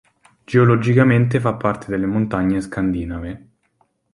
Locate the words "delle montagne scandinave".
1.91-3.47